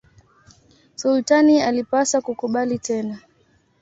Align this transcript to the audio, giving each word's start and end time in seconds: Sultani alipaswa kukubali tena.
Sultani 0.95 1.61
alipaswa 1.61 2.21
kukubali 2.21 2.79
tena. 2.79 3.19